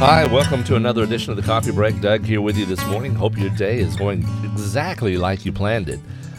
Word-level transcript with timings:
Hi, 0.00 0.24
welcome 0.26 0.62
to 0.62 0.76
another 0.76 1.02
edition 1.02 1.32
of 1.32 1.36
the 1.36 1.42
Coffee 1.42 1.72
Break. 1.72 2.00
Doug 2.00 2.24
here 2.24 2.40
with 2.40 2.56
you 2.56 2.64
this 2.64 2.86
morning. 2.86 3.16
Hope 3.16 3.36
your 3.36 3.50
day 3.50 3.80
is 3.80 3.96
going 3.96 4.20
exactly 4.44 5.16
like 5.16 5.44
you 5.44 5.50
planned 5.50 5.88
it. 5.88 5.98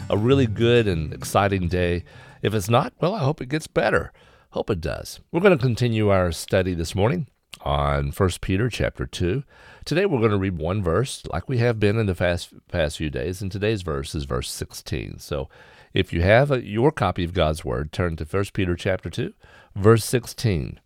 A 0.10 0.18
really 0.18 0.48
good 0.48 0.88
and 0.88 1.14
exciting 1.14 1.68
day. 1.68 2.06
If 2.42 2.54
it's 2.54 2.70
not, 2.70 2.94
well, 3.02 3.14
I 3.14 3.20
hope 3.20 3.42
it 3.42 3.50
gets 3.50 3.68
better. 3.68 4.14
Hope 4.52 4.70
it 4.70 4.80
does. 4.80 5.20
We're 5.34 5.42
going 5.42 5.58
to 5.58 5.62
continue 5.62 6.08
our 6.08 6.32
study 6.32 6.74
this 6.74 6.96
morning 6.96 7.28
on 7.62 8.12
1 8.12 8.30
Peter 8.40 8.70
chapter 8.70 9.06
2. 9.06 9.44
Today 9.84 10.06
we're 10.06 10.20
going 10.20 10.32
to 10.32 10.38
read 10.38 10.58
one 10.58 10.82
verse 10.82 11.22
like 11.30 11.50
we 11.50 11.58
have 11.58 11.82
been 11.82 12.00
in 12.00 12.06
the 12.06 12.16
past, 12.16 12.54
past 12.70 12.96
few 12.96 13.10
days, 13.10 13.42
and 13.42 13.52
today's 13.52 13.82
verse 13.82 14.16
is 14.16 14.24
verse 14.24 14.50
16. 14.50 15.20
So 15.20 15.50
if 15.94 16.14
you 16.14 16.22
have 16.22 16.50
a, 16.50 16.66
your 16.66 16.94
copy 16.94 17.26
of 17.26 17.34
God's 17.34 17.66
Word, 17.66 17.92
turn 17.92 18.16
to 18.16 18.24
1 18.24 18.46
Peter 18.54 18.78
chapter 18.78 19.10
2, 19.10 19.34
verse 19.76 20.06
16. 20.06 20.80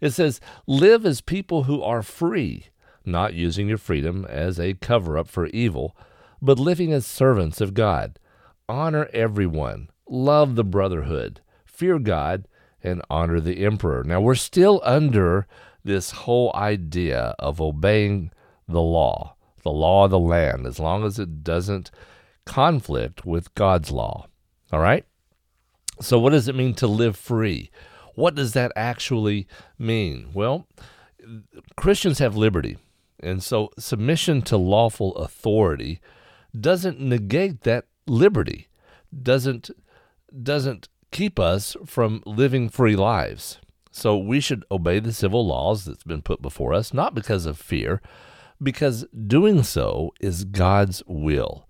It 0.00 0.10
says, 0.10 0.40
Live 0.66 1.04
as 1.04 1.20
people 1.20 1.64
who 1.64 1.82
are 1.82 2.02
free, 2.02 2.66
not 3.04 3.34
using 3.34 3.68
your 3.68 3.78
freedom 3.78 4.26
as 4.28 4.58
a 4.60 4.74
cover 4.74 5.18
up 5.18 5.28
for 5.28 5.46
evil, 5.48 5.96
but 6.40 6.58
living 6.58 6.92
as 6.92 7.06
servants 7.06 7.60
of 7.60 7.74
God. 7.74 8.18
Honor 8.68 9.08
everyone, 9.12 9.88
love 10.08 10.54
the 10.54 10.64
brotherhood, 10.64 11.40
fear 11.64 11.98
God, 11.98 12.46
and 12.82 13.02
honor 13.10 13.40
the 13.40 13.64
emperor. 13.64 14.04
Now, 14.04 14.20
we're 14.20 14.34
still 14.34 14.80
under 14.84 15.46
this 15.84 16.10
whole 16.10 16.52
idea 16.54 17.34
of 17.38 17.60
obeying 17.60 18.30
the 18.68 18.82
law, 18.82 19.34
the 19.62 19.72
law 19.72 20.04
of 20.04 20.10
the 20.10 20.18
land, 20.18 20.66
as 20.66 20.78
long 20.78 21.04
as 21.04 21.18
it 21.18 21.42
doesn't 21.42 21.90
conflict 22.44 23.24
with 23.24 23.54
God's 23.54 23.90
law. 23.90 24.26
All 24.72 24.80
right? 24.80 25.04
So, 26.00 26.18
what 26.18 26.30
does 26.30 26.46
it 26.46 26.54
mean 26.54 26.74
to 26.74 26.86
live 26.86 27.16
free? 27.16 27.70
What 28.18 28.34
does 28.34 28.52
that 28.54 28.72
actually 28.74 29.46
mean? 29.78 30.30
Well, 30.34 30.66
Christians 31.76 32.18
have 32.18 32.36
liberty. 32.36 32.76
And 33.20 33.40
so 33.40 33.70
submission 33.78 34.42
to 34.42 34.56
lawful 34.56 35.14
authority 35.14 36.00
doesn't 36.58 37.00
negate 37.00 37.60
that 37.60 37.84
liberty, 38.08 38.66
doesn't 39.22 39.70
doesn't 40.42 40.88
keep 41.12 41.38
us 41.38 41.76
from 41.86 42.24
living 42.26 42.68
free 42.68 42.96
lives. 42.96 43.60
So 43.92 44.18
we 44.18 44.40
should 44.40 44.64
obey 44.68 44.98
the 44.98 45.12
civil 45.12 45.46
laws 45.46 45.84
that's 45.84 46.02
been 46.02 46.22
put 46.22 46.42
before 46.42 46.74
us, 46.74 46.92
not 46.92 47.14
because 47.14 47.46
of 47.46 47.56
fear, 47.56 48.02
because 48.60 49.06
doing 49.28 49.62
so 49.62 50.12
is 50.20 50.42
God's 50.42 51.04
will. 51.06 51.68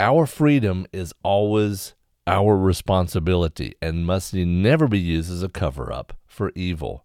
Our 0.00 0.26
freedom 0.26 0.88
is 0.92 1.14
always 1.22 1.94
our 2.26 2.56
responsibility 2.56 3.74
and 3.82 4.06
must 4.06 4.34
never 4.34 4.88
be 4.88 4.98
used 4.98 5.30
as 5.30 5.42
a 5.42 5.48
cover 5.48 5.92
up 5.92 6.14
for 6.26 6.52
evil. 6.54 7.04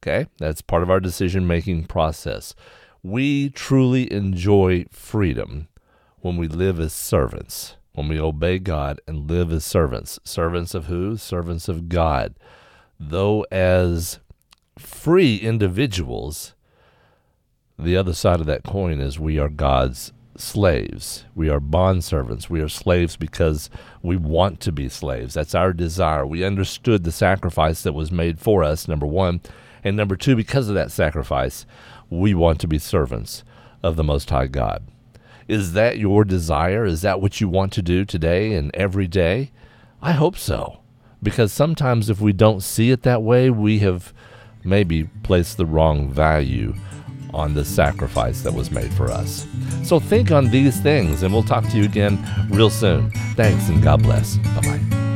Okay, 0.00 0.28
that's 0.38 0.62
part 0.62 0.82
of 0.82 0.90
our 0.90 1.00
decision 1.00 1.46
making 1.46 1.84
process. 1.84 2.54
We 3.02 3.50
truly 3.50 4.12
enjoy 4.12 4.86
freedom 4.90 5.68
when 6.20 6.36
we 6.36 6.48
live 6.48 6.80
as 6.80 6.92
servants, 6.92 7.76
when 7.92 8.08
we 8.08 8.18
obey 8.18 8.58
God 8.58 9.00
and 9.06 9.30
live 9.30 9.52
as 9.52 9.64
servants. 9.64 10.18
Servants 10.24 10.74
of 10.74 10.86
who? 10.86 11.16
Servants 11.16 11.68
of 11.68 11.88
God. 11.88 12.34
Though 12.98 13.44
as 13.50 14.18
free 14.78 15.36
individuals, 15.36 16.54
the 17.78 17.96
other 17.96 18.14
side 18.14 18.40
of 18.40 18.46
that 18.46 18.64
coin 18.64 19.00
is 19.00 19.18
we 19.18 19.38
are 19.38 19.48
God's 19.48 20.12
slaves. 20.40 21.24
We 21.34 21.48
are 21.48 21.60
bond 21.60 22.04
servants. 22.04 22.48
We 22.48 22.60
are 22.60 22.68
slaves 22.68 23.16
because 23.16 23.70
we 24.02 24.16
want 24.16 24.60
to 24.60 24.72
be 24.72 24.88
slaves. 24.88 25.34
That's 25.34 25.54
our 25.54 25.72
desire. 25.72 26.26
We 26.26 26.44
understood 26.44 27.04
the 27.04 27.12
sacrifice 27.12 27.82
that 27.82 27.92
was 27.92 28.12
made 28.12 28.38
for 28.38 28.62
us, 28.62 28.88
number 28.88 29.06
one. 29.06 29.40
And 29.84 29.96
number 29.96 30.16
two, 30.16 30.36
because 30.36 30.68
of 30.68 30.74
that 30.74 30.90
sacrifice, 30.90 31.66
we 32.10 32.34
want 32.34 32.60
to 32.60 32.68
be 32.68 32.78
servants 32.78 33.44
of 33.82 33.96
the 33.96 34.04
Most 34.04 34.30
High 34.30 34.46
God. 34.46 34.82
Is 35.46 35.72
that 35.72 35.98
your 35.98 36.24
desire? 36.24 36.84
Is 36.84 37.02
that 37.02 37.20
what 37.20 37.40
you 37.40 37.48
want 37.48 37.72
to 37.74 37.82
do 37.82 38.04
today 38.04 38.52
and 38.52 38.70
every 38.74 39.06
day? 39.06 39.50
I 40.02 40.12
hope 40.12 40.36
so. 40.36 40.80
Because 41.22 41.52
sometimes 41.52 42.10
if 42.10 42.20
we 42.20 42.32
don't 42.32 42.62
see 42.62 42.90
it 42.90 43.02
that 43.02 43.22
way, 43.22 43.50
we 43.50 43.80
have 43.80 44.12
maybe 44.62 45.04
placed 45.22 45.56
the 45.56 45.66
wrong 45.66 46.10
value 46.10 46.74
on 47.34 47.54
the 47.54 47.64
sacrifice 47.64 48.42
that 48.42 48.52
was 48.52 48.70
made 48.70 48.92
for 48.94 49.10
us. 49.10 49.46
So 49.84 50.00
think 50.00 50.30
on 50.30 50.48
these 50.48 50.80
things, 50.80 51.22
and 51.22 51.32
we'll 51.32 51.42
talk 51.42 51.68
to 51.68 51.76
you 51.76 51.84
again 51.84 52.18
real 52.50 52.70
soon. 52.70 53.10
Thanks, 53.36 53.68
and 53.68 53.82
God 53.82 54.02
bless. 54.02 54.36
Bye 54.36 54.60
bye. 54.62 55.07